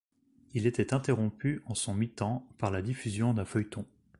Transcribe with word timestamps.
Il 0.55 0.65
était 0.65 0.95
interrompu 0.95 1.61
en 1.67 1.75
son 1.75 1.93
mitan 1.93 2.43
par 2.57 2.71
la 2.71 2.81
diffusion 2.81 3.35
d'un 3.35 3.45
feuilleton. 3.45 3.85